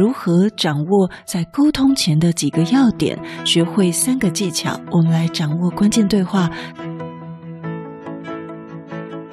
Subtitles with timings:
[0.00, 6.48] 如何掌握在沟通前的几个要点，学会三个技巧，我们来掌握关键对话。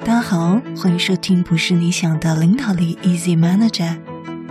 [0.00, 3.98] 大家好，欢迎收听不是你想的领导力 Easy Manager。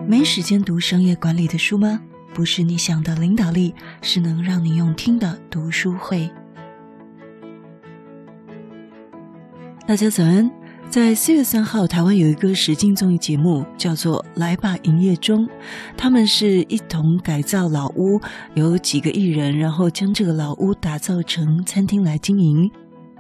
[0.07, 1.99] 没时间读商业管理的书吗？
[2.33, 6.31] 不是你想的领导力，是能让你用听的读书会。
[9.85, 10.56] 大家早安。
[10.89, 15.45] 在四月三号，台湾有一个实境综艺节目，叫做《来吧营业中》。
[15.97, 18.19] 他们是一同改造老屋，
[18.55, 22.71] 有几个艺人，然后将这个老屋打造成餐厅来经营。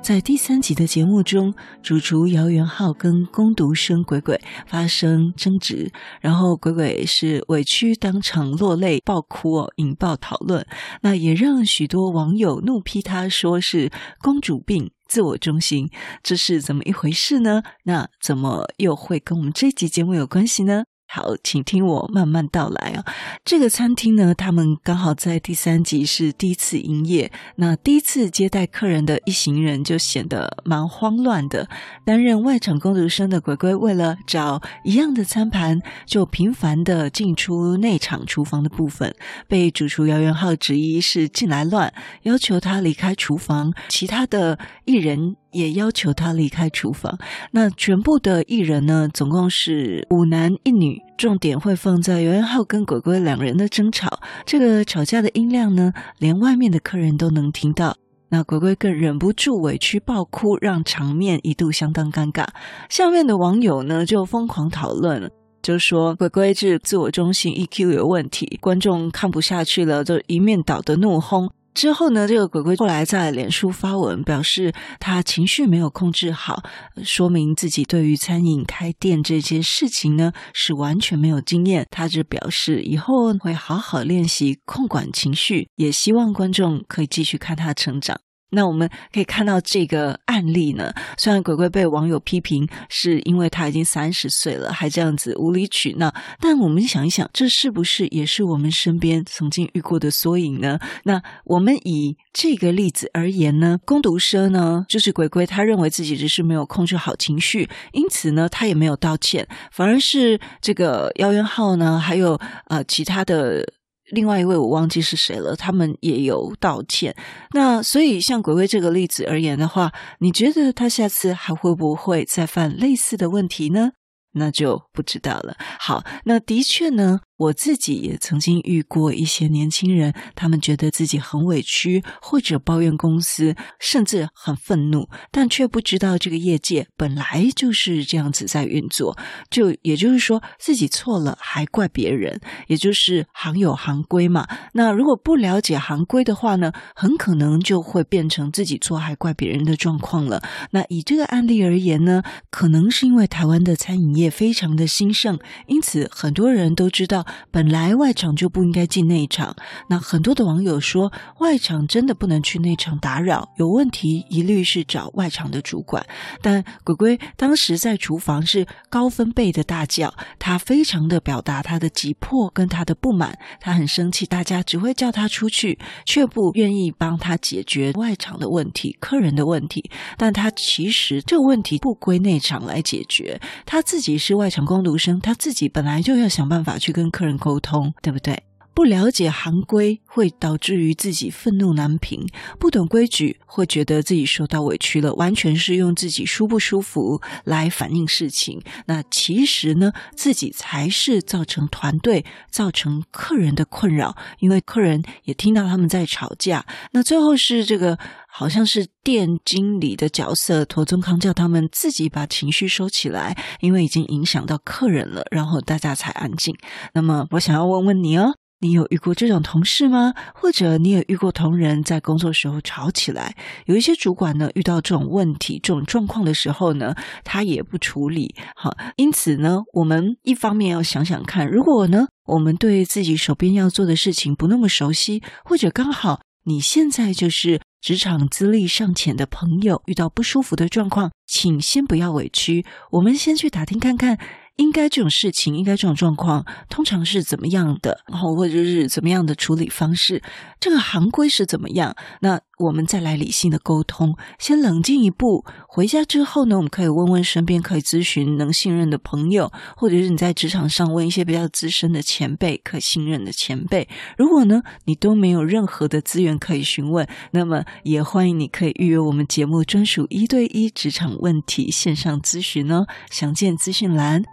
[0.01, 5.91] 在第三集的节目中，主厨姚元浩跟工读生鬼鬼发生争执，
[6.21, 10.65] 然后鬼鬼是委屈当场落泪爆哭哦，引爆讨论。
[11.01, 13.91] 那也让许多网友怒批他，说是
[14.21, 14.89] 公主病。
[15.07, 15.89] 自我中心，
[16.21, 17.63] 这是怎么一回事呢？
[17.83, 20.83] 那怎么又会跟我们这集节目有关系呢？
[21.09, 23.03] 好，请听我慢慢道来啊。
[23.45, 31.69] 这个餐厅呢，他们刚好在第三集是第一次营业，那第一次接待客人的一行人就显得蛮慌乱的。
[32.03, 39.15] 担任外场工读生的鬼鬼，为了找一样的餐盘，就频繁的进出内场厨房的部分，
[39.47, 43.73] 被主厨姚元浩质疑是进来乱，要求他离开厨房。
[43.87, 45.37] 其他的艺人。
[45.57, 47.17] 也要求他离开厨房。
[47.51, 54.19] 那全部的艺人呢，总共是五男一女，重点会放在姚元浩跟鬼鬼两人的争吵。
[54.45, 57.97] 这个吵架的音量呢，连外面的客人都能听到。
[58.29, 62.45] 那鬼鬼更忍不住委屈爆哭，让场面一度相当尴尬。
[62.89, 68.57] 下面的网友呢，就疯狂讨论，就说鬼鬼是自我中心，EQ 有问题。
[68.61, 71.49] 观众看不下去了，就一面倒的怒轰。
[71.77, 76.63] 之后呢，这个鬼鬼后来在脸书发文，表示他情绪没有控制好，
[77.03, 81.85] 说明自己对于餐饮开店这件事情呢是完全没有经验。
[81.91, 88.19] 他只表示以后会好好练习控管情绪，也希望观众可以继续看他成长。
[88.49, 100.79] 那我们可以看到这个案例呢，虽然鬼鬼被网友批评是因为他已经三十岁了，还这样子无理取闹，但我们想一想，这是不是也是我们身边曾经遇过的缩影呢？
[101.03, 113.73] 那我们以这个例子而言呢，攻读生呢，就是鬼鬼，他认为自己只是没有控制好情绪，因此呢，他也没有道歉，反而是这个姚元浩呢，还有呃其他的。
[114.11, 117.15] 另外一位我忘记是谁了，他们也有道歉。
[117.53, 123.91] 那所以像鬼鬼这个例子而言的话，你觉得他下次还会不会再犯类似的问题呢？
[124.33, 125.57] 那就不知道了。
[125.79, 127.21] 好，那的确呢。
[127.37, 139.15] 我自己也曾经遇过一些年轻人，他们觉得自己很委屈，或者抱怨公司，甚至很愤怒，但却不知道这个业界本来就是这样子在运作。
[139.51, 144.47] 就也就是说，自己错了还怪别人，也就是行有行规嘛。
[144.73, 150.41] 那如果不了解行规的话呢，很可能就会变成自己错还怪别人的状况了。
[150.71, 155.37] 那以这个案例而言呢，可能是因为台湾的餐饮业非常的兴盛，
[155.67, 157.26] 因此很多人都知道。
[157.51, 159.55] 本来外场就不应该进内场，
[159.89, 166.05] 那很多的网友说，外场真的不能去内场打扰，有问题一律是找外场的主管。
[166.41, 179.89] 但鬼鬼当时在厨房是高分贝的大叫，他非常的表达他的急迫跟他的不满，他很生气，大家只会叫他出去，却不愿意帮他解决外场的问题、客人的问题。
[180.17, 188.43] 但他其实这个问题不归内场来解决，他自己是外场工读生，他自己本来就要想办法去跟客人沟通，对不对？
[188.77, 192.27] 不了解行规会导致于自己愤怒难平，
[192.59, 198.61] 不懂规矩会觉得自己受到委屈了，完全是用自己舒不舒服来反映事情。
[198.85, 206.63] 那其实呢，自己才是造成团队、造成客人的困扰，因为客人也听到他们在吵架。
[206.91, 207.97] 那最后是这个
[208.29, 216.55] 好像是店经理的角色，陀宗康叫他们自己把情绪收起来，因为已经影响到客人了，然后大家才安静。
[216.93, 218.35] 那么我想要问问你哦。
[218.59, 220.13] 你有遇过这种同事吗？
[220.33, 223.35] 或者你有遇过同仁在工作时候吵起来？
[223.65, 228.33] 有一些主管呢，遇到这种问题、这种状况的时候呢，他也不处理。
[228.55, 244.17] 好，因此呢，我们一方面要想想看，如果呢，我们对自己手边要做的事情不那么熟悉，或者刚好你现在就是职场资历尚浅的朋友，遇到不舒服的状况，请先不要委屈，我们先去打听看看。
[244.57, 247.99] 应该这种事情，应该这种状况，通常是怎么样的？
[248.11, 250.21] 然后或者是怎么样的处理方式？
[250.59, 251.95] 这个行规是怎么样？
[252.21, 255.45] 那我们再来理性的沟通，先冷静一步。
[255.67, 263.87] 回家之后呢，我们可以问问身边可以咨询能信任的朋友，或者是你在职场上问一些比较资深的前辈，可信任的前辈。
[264.17, 274.23] 如果呢，你都没有任何的资源可以询问，那么也欢迎你可以预约我们节目专属一对一职场问题线上咨询哦，详见资讯栏。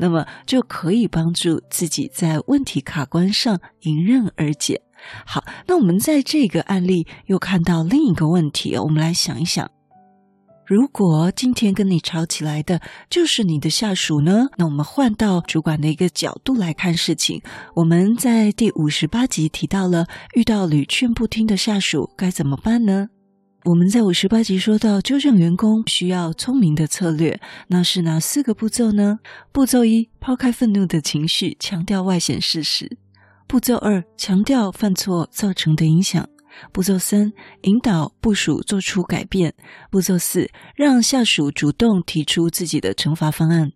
[0.00, 4.80] 那么就可以帮助自己在问题卡关上迎刃而解。
[5.26, 9.70] 好，那我们在这个案例又看到另一个问题，我们来想一想：
[10.66, 12.80] 如果今天跟你吵起来的
[13.10, 14.46] 就是你的下属呢？
[14.56, 17.42] 那我们换到主管的一个角度来看事情。
[17.74, 23.08] 我们在第五十八集提到了，遇到屡劝不听的下属该怎么办呢？
[23.64, 29.18] 我们在五十八集说到，纠正员工需要聪明的策略，那是哪四个步骤呢？
[29.52, 32.86] 步骤一，抛开愤怒的情绪，强调外显事实；
[33.46, 36.24] 步骤二，强调犯错造成的影响；
[36.72, 37.32] 步骤三，
[37.64, 39.52] 引导部属做出改变；
[39.90, 43.72] 步骤四，让下属主动提出自己的惩罚方案。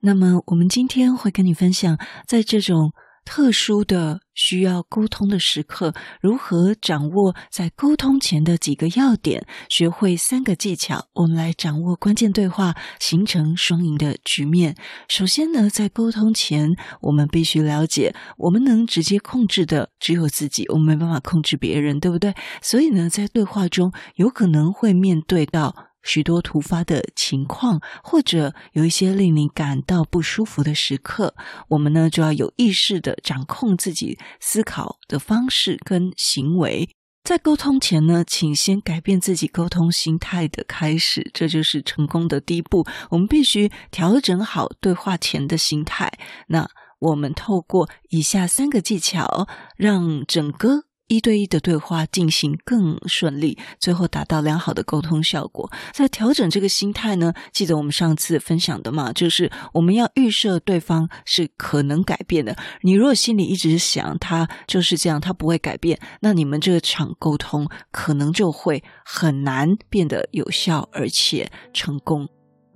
[0.00, 2.92] 那么，我们今天会跟你分享，在这种
[3.26, 5.92] 特殊的需要沟通的时刻，
[6.22, 9.44] 如何掌握在沟通前的几个要点？
[9.68, 14.76] 学会三个技巧，我们来掌握关键对话，形成双赢的局面。
[15.08, 16.70] 首先呢，在沟通前，
[17.02, 22.32] 我们必须了解，我们能直接控制的只有自己，我们没办法控制别人，对不对？
[22.62, 25.74] 所以呢，在对话中，有可能会面对到。
[26.06, 31.34] 许多突发的情况，或者有一些令你感到不舒服的时刻，
[31.68, 36.88] 我们呢就要有意识的掌控自己思考的方式跟行为。
[37.24, 42.86] 在沟通前呢，请先改变自己沟通心态的开始，这就是成功的第一步。
[43.10, 46.12] 我们必须调整好对话前的心态。
[46.46, 46.68] 那
[47.00, 50.84] 我们透过以下三个技巧，让整个。
[51.08, 55.70] 一对一的对话进行更顺利，最后达到良好的沟通效果。
[55.92, 62.56] 在调整这个心态呢，记得我们上次分享的嘛，就是我们要预设对方是可能改变的。
[62.82, 72.28] 你如果心里一直想他就是这样，他不会改变，那你们这场沟通可能就会很难变得有效而且成功。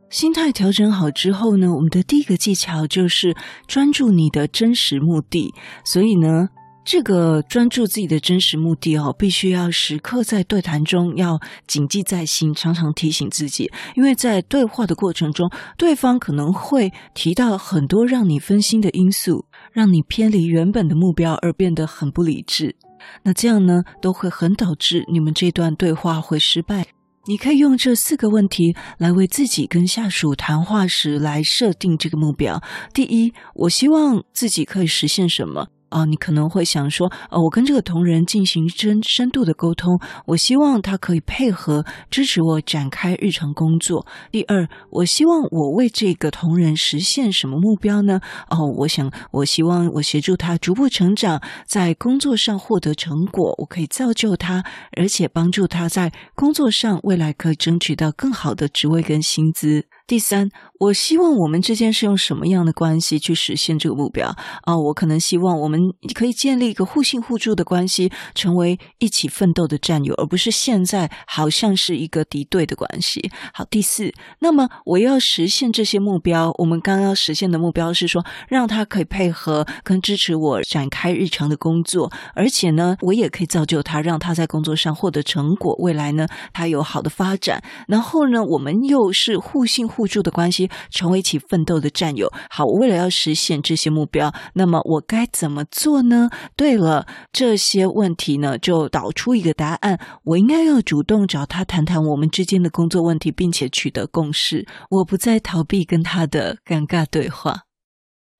[0.09, 3.37] 心态调整好之后呢，我们的第一个技巧就是
[3.67, 5.53] 专注你的真实目的。
[5.85, 6.50] 所以呢。
[6.90, 11.38] 这个专注自己的真实目的哦，必须要时刻在对谈中要
[11.69, 15.48] 谨记在心，常常提醒自己，因为在对话的过程中，
[15.78, 22.75] 对方可能会提到很多让你分心的因素，让你偏离原本的目标而变得很不理智。
[23.22, 26.88] 那这样呢，都会很导致你们这段对话会失败。
[27.26, 32.60] 你可以用这四个问题来为自己跟下属谈话时来设定这个目标。
[32.93, 35.69] 第一，我希望自己可以实现什么？
[35.90, 44.06] 啊，你可能会想说，呃，我跟这个同仁进行深深度的沟通，我希望他可以配合支持我展开日常工作。
[44.31, 48.20] 第二，我希望我为这个同仁实现什么目标呢？
[48.48, 54.64] 哦，我想，我希望我协助他逐步成长，在工作上获得成果，我可以造就他，
[54.96, 59.86] 而且帮助他在工作上未来可以争取到更好的职位跟薪资。
[60.10, 60.48] 第三，
[60.80, 64.26] 我希望我们之间是用什么样的关系去实现这个目标
[64.62, 64.76] 啊？
[64.76, 65.78] 我可能希望我们
[66.16, 73.30] 可以建立一个互信互助的关系，成为一起奋斗的战友，而不是现在好像是一个敌对的关系。
[73.54, 87.62] 好，第四，那么我要实现这些目标，我们刚刚实现的目标是说，让他可以配合跟支持我展开日常的工作，而且呢，我也可以造就他，让他在工作上获得成果，未来呢，他有好的发展。
[87.86, 89.99] 然后呢，我们又是互信互。
[90.00, 92.32] 互助的关系，成为一起奋斗的战友。
[92.48, 96.30] 好，为了要实现这些目标，那么我该怎么做呢？
[96.56, 100.00] 对了，这些问题呢，就导出一个答案。
[100.24, 104.66] 我应该要主动找他谈谈我们之间的工作问题，并且取得共识。
[104.88, 107.64] 我不再逃避跟他的尴尬对话。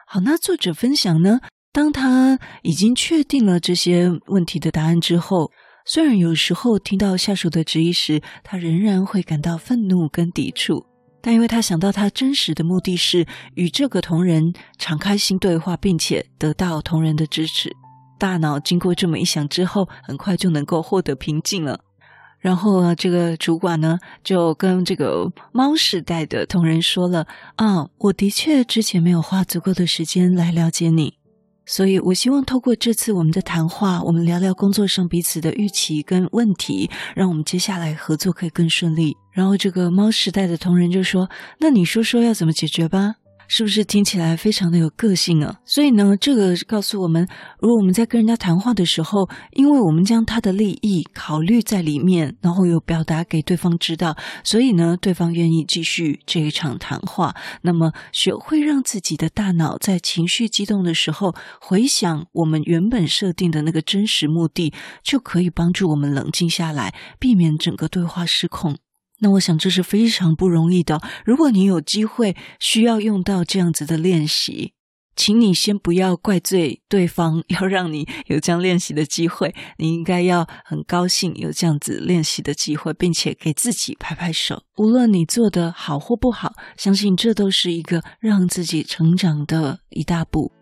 [0.07, 1.41] 好，那作者分享呢，
[1.75, 5.51] 当他已经确定了这些问题的答案之后，
[5.85, 10.87] 虽然有时候听到下属的质疑时，他仍然会感到愤怒跟抵触。
[11.23, 17.71] 但因为他想到他真实的目的是与这个同仁敞开心对话，并且得到同仁的支持，
[18.19, 21.81] 大脑经过这么一想之后，很快就能够获得平静了。
[22.39, 31.19] 然后啊，这个主管呢就跟这个猫时代的同仁说了：“啊，我的确之前没有花足够的时间来了解你。”
[31.67, 39.17] 所以，我希望透过这次我们的谈话，我们聊聊工作上彼此的预期跟问题，让我们接下来合作可以更顺利。
[39.31, 43.15] 然后，这个猫时代的同仁就说：“那你说说要怎么解决吧？”
[43.53, 45.57] 是不是听起来非常的有个性啊？
[45.65, 47.27] 所以呢，这个告诉我们，
[47.59, 57.35] 如果我们在跟人家谈话的时候，因为我们将他的利益考虑在里面，然后又表达给对方知道，所以呢，对方愿意继续这一场谈话。
[57.63, 68.77] 那么，学会让自己的大脑在情绪激动的时候回想我们原本设定的那个真实目的，就可以帮助我们冷静下来，避免整个对话失控。
[69.21, 71.01] 那我想这是非常不容易的。
[71.25, 74.73] 如果你有机会需要用到这样子的练习，
[75.17, 79.55] 请你先不要怪罪对方，要让你有这样练习的机会。
[79.77, 84.63] 你应该要很高兴有这样子练习的机会，并且给自己拍拍手。
[84.79, 90.53] 无论你做得好或不好，相信这都是一个让自己成长的一大步。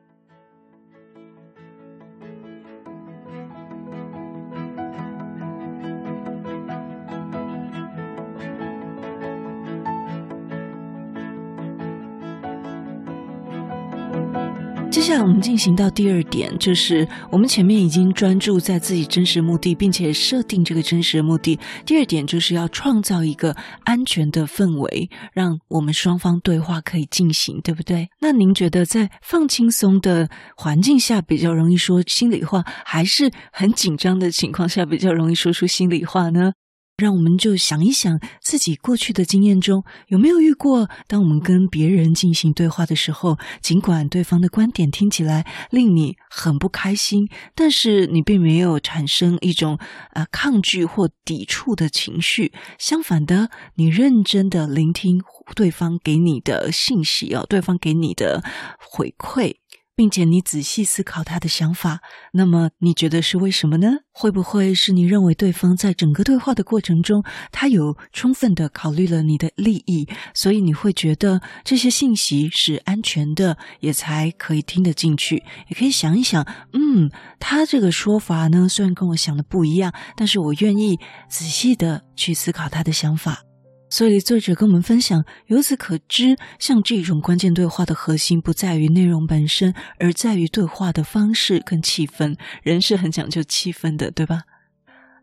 [15.08, 21.58] 下来我们进行到第二点，就是我们前面已经专注在自己真实目的，并且设定这个真实的目的。
[21.86, 28.10] 第二点就是要创造一个安全的氛围，让我们双方对话可以进行，对不对？
[28.20, 36.52] 那您觉得在放轻松的环境下比较容易说心里话，还是很紧张的情况下比较容易说出心里话呢？
[36.98, 49.76] 让我们就想一想自己过去的经验中，有没有遇过，当我们跟别人进行对话的时候，尽管对方的观点听起来令你很不开心，但是你并没有产生一种
[50.10, 52.52] 啊、呃、抗拒或抵触的情绪。
[52.80, 55.22] 相反的，你认真的聆听
[55.54, 58.42] 对方给你的信息哦，对方给你的
[58.80, 59.54] 回馈。
[59.98, 61.98] 并且你仔细思考他的想法，
[62.32, 63.88] 那么你觉得是为什么呢？
[64.12, 75.42] 会不会是你认为对方在整个对话的过程中，他有充分的考虑了你的利益，所以你会觉得这些信息是安全的，也才可以听得进去？
[75.68, 83.47] 也可以想一想，嗯，他这个说法呢，虽然跟我想的不一样，但是我愿意仔细的去思考他的想法。
[83.90, 92.36] 所以，作者跟我们分享，由此可知，像这种关键对话的核心不在于内容本身，而在于对话的方式跟气氛。
[92.62, 94.42] 人是很讲究气氛的，对吧？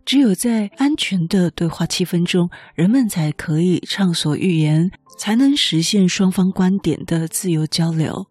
[0.03, 8.27] 只有在安全的对话气氛中，人们才可以畅所欲言，才能实现双方观点的自由交流。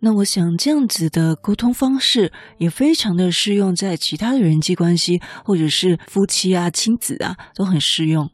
[0.00, 8.30] 那我想，这样子的沟通方式也非常的适用在其他的人际关系，或者是夫妻啊、亲子啊，都很适用。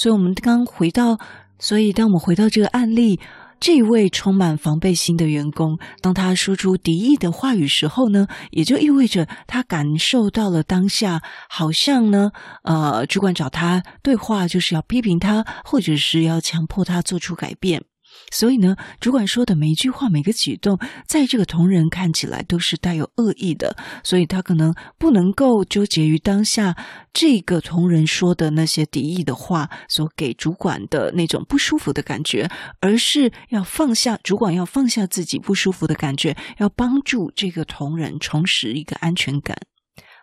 [0.00, 1.18] 所以，我们刚回到，
[1.58, 3.20] 所以当我们回到这个案例，
[3.60, 12.30] 这位充满防备心的员工，当他说出敌意的话语时候呢，也就意味着他感受到了当下，好像呢，
[12.62, 17.82] 呃，主管找他对话就是要批评他，或者是要强迫他做出改变。
[18.30, 26.76] 所以呢，主管说的每一句话、每个举动，在这个同仁看起来都是带有恶意的，所以他可能不能够纠结于当下
[27.12, 32.48] 这个同仁说的那些敌意的话所给主管的那种不舒服的感觉，
[32.80, 39.56] 而是要放下，主管要放下自己不舒服的感觉，要帮助这个同仁重拾一个安全感。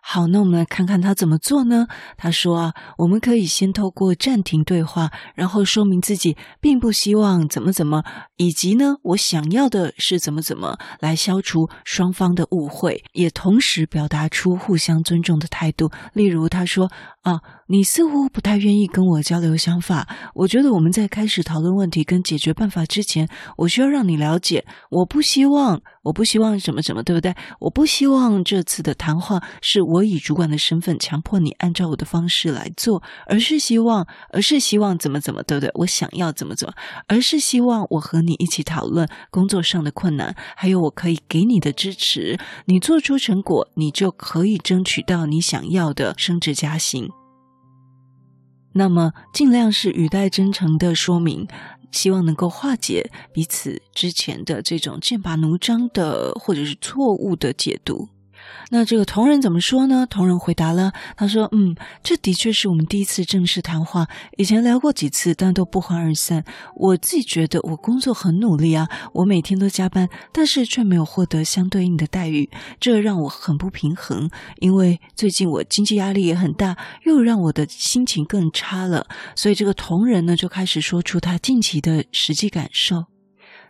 [0.10, 1.86] 好，那我们来看看他怎么做呢？
[2.16, 8.06] 他说啊，我们可以先透过暂停对话，然后说明自己并不希望怎么怎么，
[8.38, 15.92] 以及呢，我想要的是怎么怎么，来消除双方的误会，也同时表达出互相尊重的态度。
[16.14, 16.90] 例如，他说
[17.24, 25.82] 啊，你似乎不太愿意跟我交流想法，我觉得我们在开始讨论问题跟解决办法之前，我需要让你了解，我不希望。
[26.08, 27.36] 我不希望什么什么，对不对？
[27.60, 35.70] 我不希望这次的谈话是我以主管的身份强迫你按照我的方式来做，而是希望，而是希望怎么怎么，对不对？
[35.76, 36.74] 我想要怎么怎么，
[37.08, 42.40] 而是希望我和你一起讨论工作上的困难，还有我可以给你的支持。
[42.66, 47.10] 你做出成果，你就可以争取到你想要的升职加薪。
[48.74, 51.48] 那么，尽量是语带真诚的说明。
[51.92, 58.10] 希望能够化解彼此之前的这种剑拔弩张的，或者是错误的解读。
[58.70, 60.06] 那这个同仁怎么说呢？
[60.10, 66.44] 同仁回答了，他说：“嗯，这的确是我们第一次正式谈话，以前聊过几次，但都不欢而散。
[66.76, 72.50] 我自己觉得我工作很努力啊，我每天都加班，但是却没有获得相对应的待遇，
[72.80, 74.30] 这让我很不平衡。
[74.60, 79.08] 因为最近我经济压力也很大，又让我的心情更差了。
[79.36, 83.06] 所以这个同仁呢，就开始说出他近期的实际感受。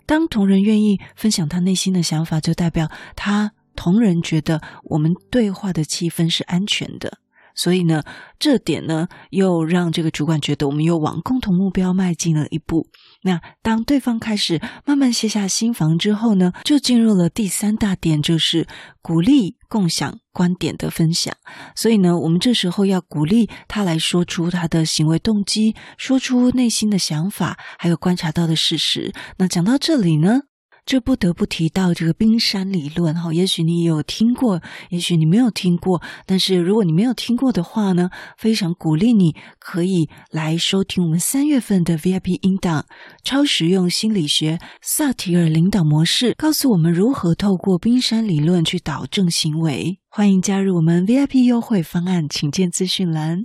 [0.06, 7.20] 当同仁愿意分享他内心的想法，就代表他。”同仁觉得我们对话的气氛是安全的，
[7.56, 8.04] 所以呢，
[8.38, 12.88] 这点呢又让这个主管觉得我们又往共同目标迈进了一步。
[13.24, 18.68] 那当对方开始慢慢卸下心防之后呢，就进入了第三大点，就是
[19.02, 21.34] 鼓励共享观点的分享。
[21.76, 29.14] 所以呢，我们这时候要鼓励他来说出他的行为动机，说出内心的想法，还有观察到的事实。
[29.38, 30.42] 那讲到这里呢，
[30.88, 36.02] 这不得不提到这个冰山理论哈，也许你有听过，也许你没有听过。
[36.26, 42.84] 但是如果你没有听过的话呢，非常鼓励你可以来收听我们三月份的 VIP 音档
[43.22, 50.00] 《超实用心理学萨提尔领导模式》，告诉我们如何透过冰山理论去导正行为。
[50.08, 53.44] 欢迎加入我们 VIP 优惠方案，请见资讯栏。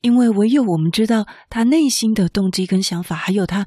[0.00, 3.66] 因为唯有我们知道他内心的动机跟想法，还有他。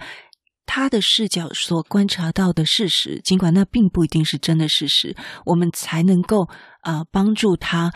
[0.71, 5.15] 他的视角所观察到的事实，尽管那并不一定是真的事实，
[5.47, 6.47] 我们才能够
[6.81, 7.91] 啊、帮助他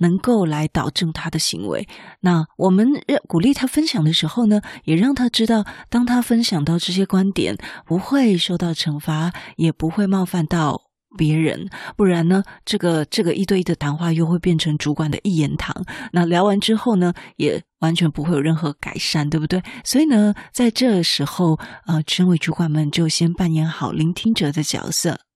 [0.00, 1.86] 能够来导正他的行为。
[2.20, 2.88] 那我们
[3.28, 7.56] 鼓励他分享的时候呢，也让他知道，当他分享到这些观点，
[7.86, 10.87] 不会受到惩罚，也不会冒犯到。
[11.16, 15.74] 别人，不然呢，这个这个一对一的谈话又会变成主管的一言堂。
[16.12, 19.62] 那聊完之后呢，也完全不会有任何改善，对不对？
[19.84, 25.27] 所以呢，在这时候，呃，身为主管们就先扮演好聆听者的角色。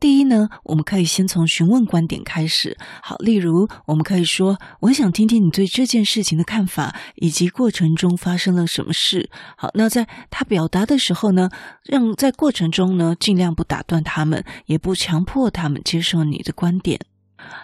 [0.00, 2.76] 第一呢，我们可以先从询问观点开始。
[3.02, 11.48] 好，例如，我们可以说：“我想听听你对这件事情的看法，以及过程中发生了什么事。”好，那在他表达的时候呢，
[11.84, 17.00] 让在过程中呢，尽量不打断他们，也不强迫他们接受你的观点。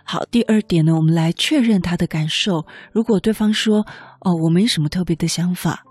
[0.04, 2.66] 好，第二点呢，我们来确认他的感受。
[2.92, 3.86] 如果对方说
[4.20, 5.84] ：“哦，我没什么特别的想法”，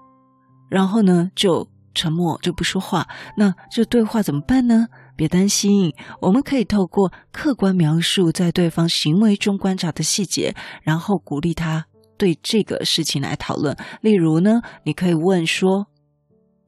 [0.69, 1.67] 然后呢，就
[1.99, 4.87] 沉默，就不说话，那这对话怎么办呢？
[5.17, 11.85] 别担心，我们可以透过客观描述在对方行为中观察的细节，然后鼓励他
[12.17, 13.75] 对这个事情来讨论。
[13.99, 15.87] 例如呢，你可以问说：“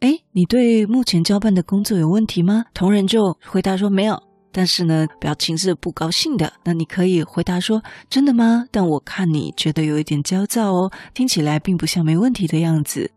[0.01, 4.21] 哎，你对目前交办的工作有问题吗？”同仁就回答说：“没有。”
[4.51, 6.51] 但是呢，表情是不高兴的。
[6.65, 8.65] 那你可以回答说：“真的吗？
[8.69, 13.11] 但我看你觉得有一点焦躁哦，听起来并不像没问题的样子。”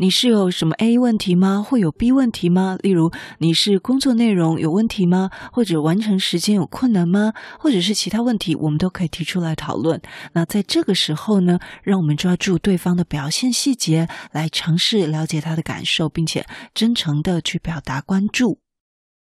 [0.00, 1.60] 你是有什么 A 问题吗？
[1.60, 2.78] 会有 B 问题吗？
[2.82, 5.28] 例如，你是工作内容有问题吗？
[5.50, 7.32] 或者完成时间有困难吗？
[7.58, 10.00] 或者是其他问题，我们都可以提出来讨论。
[10.34, 18.60] 那在这个时候呢，让我们抓住对方的表现细节，来尝试了解他的感受，并且真诚地去表达关注。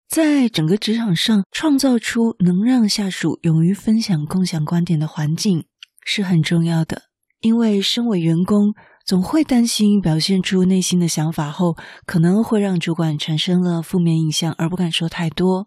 [0.08, 5.66] 在整个职场上，创造出能让下属勇于分享、共享观点的环境
[6.02, 7.02] 是很重要的，
[7.42, 8.72] 因为身为员工，
[9.04, 15.66] 总会担心表现出内心的想法后，可能会让主管产生了负面印象，而不敢说太多。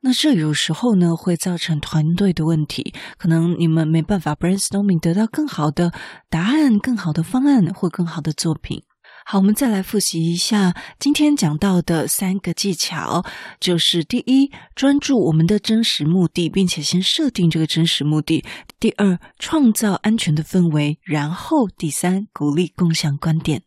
[0.00, 5.92] 那这有时候呢，会造成团队的问题，可能你们没办法 brainstorming 得到更好的
[6.30, 8.84] 答案、更好的方案或更好的作品。
[9.30, 13.22] 好，我们再来复习一下今天讲到的三个技巧，
[13.60, 18.42] 就是第一，专注我们的真实目的，并且先设定这个真实目的；
[18.80, 23.64] 第二，创造安全的氛围；然后第三，鼓励共享观点。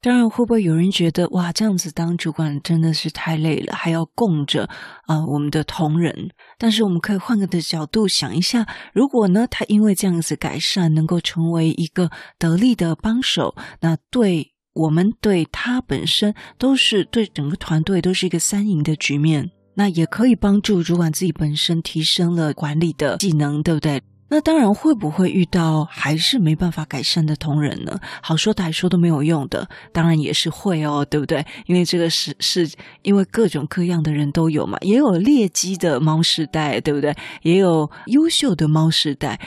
[0.00, 4.66] 当然，会不会有人觉得哇，这样子当主管真的是太累了，还要供着
[5.04, 6.30] 啊、我们的同仁？
[6.56, 14.54] 但是我们可以换个的角度想一下，如果呢，他因为这样子改善，能够成为一个得力的帮手，那对。
[14.76, 24.02] 我们对他本身都是对整个团队都是一个三赢的局面，那也可以帮助主管自己本身提升了管理的技能，对不对？
[24.28, 27.98] 那当然会不会遇到还是没办法改善的同仁呢？
[28.20, 31.46] 好说歹说都没有用的，当然也是会哦，对不对？
[31.66, 32.68] 因为这个是是
[33.02, 37.14] 因为各种各样的人都有嘛，也有劣迹的猫世代，对不对？
[37.42, 39.40] 也有优秀的猫世代。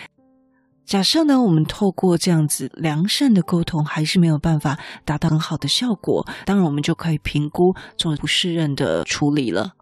[0.90, 9.76] 假设呢，我们透过这样子良善的沟通，还是没有办法达到很好的效果，当然我们就可以评估做不适任的处理了。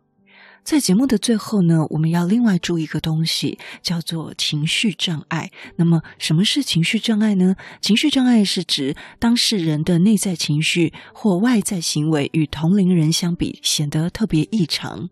[0.66, 5.50] 在节目的最后呢，我们要另外注意一个东西，叫做情绪障碍。
[5.78, 7.56] 那么，什么是情绪障碍呢？
[7.80, 15.08] 情绪障碍是指当事人的内在情绪或外在行为与同龄人相比显得特别异常。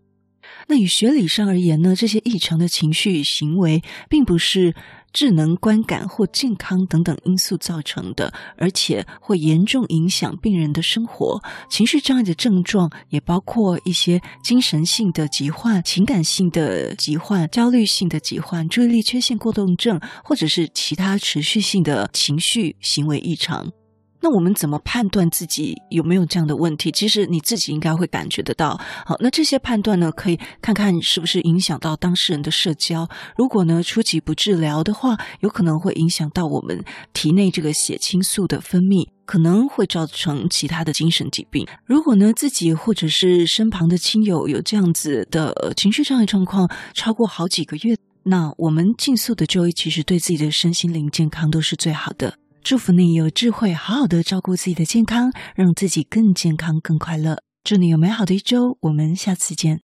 [0.68, 4.74] 那以学理上而言呢，这些异常的情绪行为，并不是
[5.16, 11.42] 智能、观感或健康等等因素造成的，而且会严重影响病人的生活。
[11.70, 23.72] 情绪障碍的症状也包括一些精神性的疾患、情感性的疾患、焦虑性的疾患、注意力缺陷过动症，或者是其他持续性的情绪行为异常。
[24.20, 26.90] 那我们怎么判断自己有没有这样的问题？
[26.90, 28.80] 其实你自己应该会感觉得到。
[29.04, 33.08] 好，那这些判断呢，可以看看是不是影响到当事人的社交。
[33.36, 41.66] 如果呢，初期不治疗的话，有可能会影响到我们体内这个血清素的分泌，可能会造成其他的精神疾病。
[41.84, 52.38] 如果呢，自己或者是身旁的亲友有这样子的情绪障碍状况，超过好几个月，那我们尽速的就医，其实对自己的身心灵健康都是最好的。
[52.68, 57.40] 祝福你有智慧，好好的照顾自己的健康，让自己更健康、更快乐。
[57.62, 59.85] 祝你有美好的一周，我们下次见。